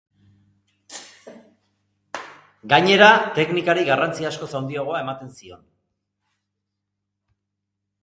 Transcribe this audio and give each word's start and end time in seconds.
Gainera, 2.73 3.11
teknikari 3.37 3.87
garrantzi 3.93 4.29
askoz 4.33 4.51
handiagoa 4.63 5.05
ematen 5.07 5.33
zion. 5.39 5.63